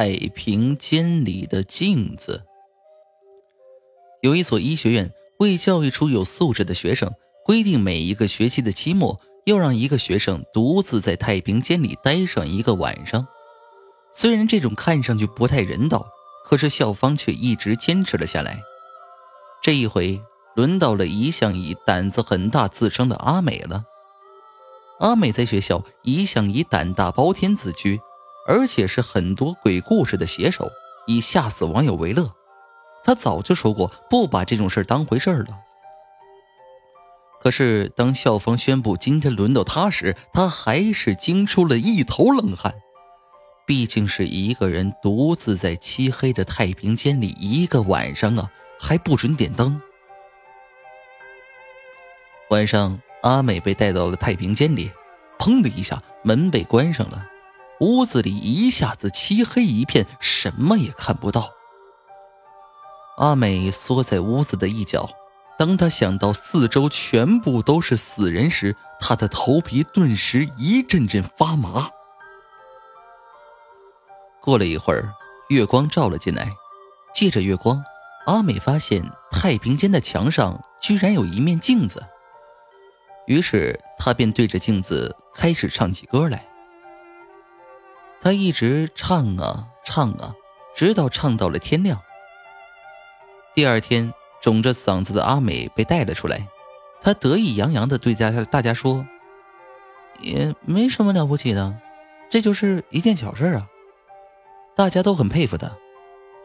[0.00, 2.44] 太平间里的镜子。
[4.22, 7.10] 有一所医学院为教育出有素质的学生，
[7.44, 13.26] 规定每一个学期的期末要让一个学生独自在太平间里待上一个晚上。
[14.12, 16.06] 虽然这种看上去不太人道，
[16.44, 18.60] 可是校方却一直坚持了下来。
[19.60, 20.22] 这一回
[20.54, 23.82] 轮到了一向以胆子很大自称的阿美了。
[25.00, 28.00] 阿美在学校一向以胆大包天自居，
[28.48, 30.68] 而且是很多鬼故事的写手，
[31.06, 32.32] 以吓死网友为乐。
[33.04, 35.58] 他早就说过不把这种事当回事了。
[37.40, 42.74] 可是当校方宣布今天轮到他时，他还是惊出了一头冷汗。
[43.66, 49.80] 毕竟是一个人独自在漆黑的太平间里一个晚上啊，还不准点灯。
[52.48, 52.98] 晚上。
[53.22, 54.92] 阿美被带到了太平间里，
[55.40, 57.26] 砰的一下，门被关上了，
[57.80, 61.52] 屋子里一下子漆黑一片，什么也看不到。
[63.18, 65.08] 阿美缩在屋子的一角，
[65.58, 71.90] 当她想到四周全部都是死人时，她的头皮顿时一阵阵发麻。
[74.40, 75.12] 过了一会儿，
[75.48, 76.50] 月光照了进来，
[77.14, 77.84] 借着月光，
[78.26, 82.04] 阿美发现太平间的墙上居然有一面镜子。
[83.26, 86.47] 于是他便对着镜子开始唱起歌来。
[88.20, 90.34] 他一直唱啊唱啊，
[90.76, 92.00] 直到唱到了天亮。
[93.54, 96.46] 第二天，肿着嗓子的阿美被带了出来，
[97.00, 99.06] 他得意洋洋地对大家大家说
[100.20, 101.74] ：“也没什么了不起的，
[102.30, 103.68] 这就是一件小事啊。”
[104.76, 105.70] 大家都很佩服他。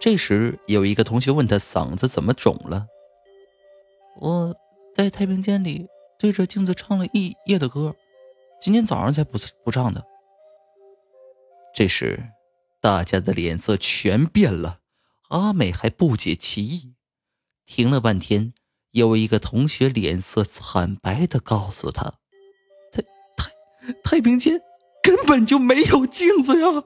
[0.00, 2.86] 这时，有一个同学问他嗓子怎么肿了。
[4.20, 4.56] 我
[4.94, 5.88] 在太平间里。
[6.18, 7.96] 对着镜子唱了一夜的歌，
[8.60, 10.04] 今天早上才不不唱的。
[11.74, 12.30] 这时，
[12.80, 14.80] 大家的脸色全变了。
[15.30, 16.94] 阿美还不解其意，
[17.64, 18.52] 停了半天，
[18.90, 22.18] 有一个同学脸色惨白的告诉他
[22.92, 23.02] ：“太
[23.36, 23.50] 太
[24.04, 24.60] 太平间
[25.02, 26.84] 根本就没有镜子呀。”